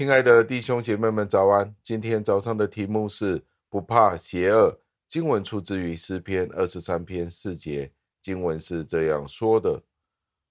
[0.00, 1.76] 亲爱的弟兄姐妹们，早安！
[1.82, 4.80] 今天早上的题目是不怕邪恶。
[5.06, 9.78] 经文出自于诗篇二十三篇四节，经文是这样说的：“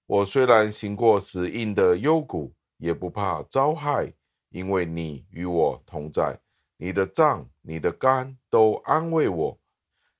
[0.06, 4.14] 我虽然行过死荫的幽谷，也不怕遭害，
[4.50, 6.38] 因为你与我同在，
[6.76, 9.58] 你的杖、你的竿都安慰我。”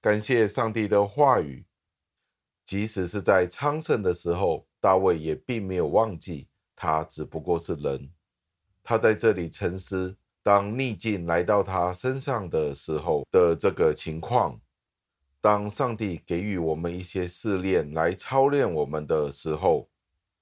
[0.02, 1.64] 感谢上帝的话语，
[2.64, 8.10] 即使是在昌盛的时候，大卫也并没有忘记，他只不过是人。
[8.82, 14.58] 他在这里沉思，当逆境来到他身上的时候的这个情况。
[15.42, 19.88] 当上帝给予我们一些试炼来操练我们的时候，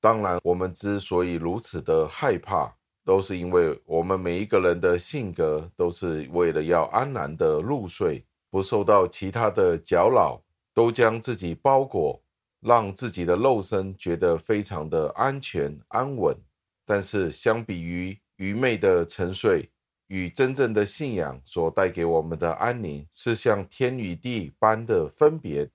[0.00, 2.72] 当然，我们之所以如此的害怕，
[3.04, 10.42] 都是因为我们每一个人的性格都是为了要安然的入睡，不受到其他的搅扰，
[10.74, 12.20] 都将自己包裹，
[12.60, 16.36] 让自己的肉身觉得非常的安全安稳。
[16.84, 19.68] 但是，相比于愚昧的沉睡
[20.06, 25.68] 与真正的信仰所带给我们的安宁，是像天与地般的分别。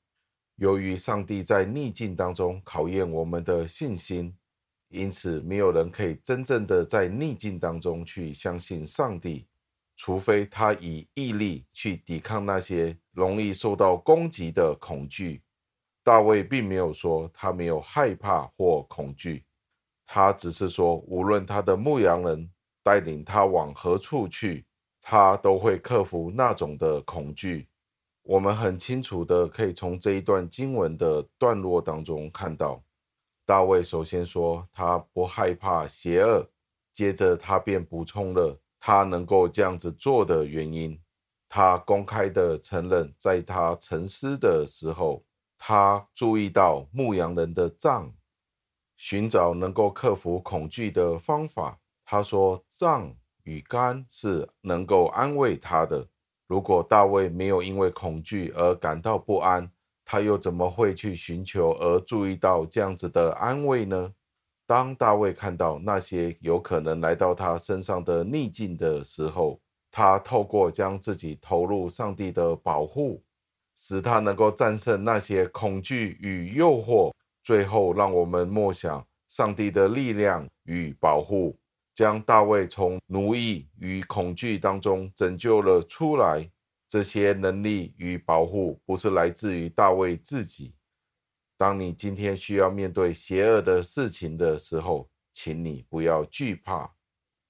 [0.56, 4.34] 由于上帝在逆境当中考验我们的信心，
[4.88, 9.46] 因此没有人可以真正的在逆境当中去相信上帝，
[9.98, 15.42] 除非他以毅力去抵抗那些容易受到攻击的恐惧。
[16.02, 19.44] 大卫并没有说他没有害怕或恐惧。
[20.06, 22.50] 他只是说，无论他的牧羊人
[22.84, 24.66] 带领他往何处去，
[25.02, 27.68] 他都会克服那种的恐惧。
[28.24, 32.82] 我们很清楚的可以从这一段经文的段落当中看到，
[33.46, 36.48] 大卫首先说他不害怕邪恶，
[36.94, 40.98] 接着他便补充了他能够这样子做的原因。
[41.50, 45.24] 他公开的承认，在他沉思的时候，
[45.58, 48.12] 他注意到牧羊人的杖。
[49.06, 51.78] 寻找能够克服恐惧的方法。
[52.06, 56.08] 他说：“脏与肝是能够安慰他的。
[56.48, 59.70] 如果大卫没有因为恐惧而感到不安，
[60.06, 64.14] 他又怎么会去寻求而注意到这样子的安慰呢？
[64.66, 69.60] 当大卫看到那些有可能来到他身上的逆境的时候，
[69.92, 73.22] 他透过将自己投入上帝的保护，
[73.76, 77.12] 使他能够战胜那些恐惧与诱惑。”
[77.44, 81.60] 最后，让我们默想上帝的力量与保护，
[81.94, 86.50] 将大卫从奴役与恐惧当中拯救了出来。
[86.88, 90.76] 这些能力与保护不是来自于大卫自己。
[91.58, 96.90] 当你今天需要面对邪恶的事情的时候，请你不要惧怕，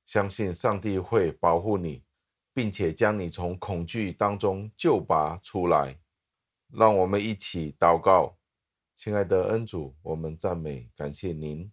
[0.06, 2.02] 相信上帝会保护你，
[2.54, 6.00] 并且将你从恐惧当中救拔出来。
[6.72, 8.36] 让我们一起祷告。
[8.96, 11.70] 亲爱的恩主，我们赞美感谢您，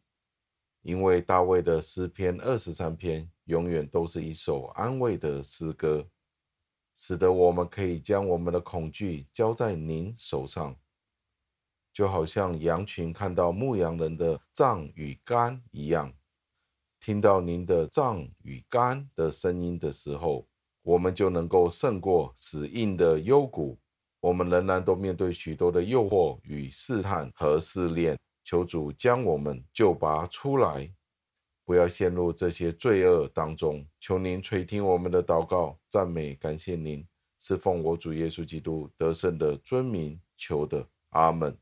[0.83, 6.09] 因为大卫的诗篇二十三篇永远都是一首安慰的诗歌，
[6.97, 10.75] 使得我们可以将我们的恐惧交在您手上，
[11.93, 16.13] 就好像羊群看到牧羊人的杖与竿一样，
[17.01, 20.49] 听到您的杖与竿的声音的时候，
[20.83, 23.79] 我们就能够胜过死硬的幽谷。
[24.21, 30.93] 我们仍然都面对许多的诱惑与试探和试炼，求主将我们救拔出来，
[31.65, 33.87] 不要陷入这些罪恶当中。
[33.99, 37.07] 求您垂听我们的祷告，赞美感谢您，
[37.39, 41.57] 是奉我主耶稣基督得胜的尊名求的，阿门。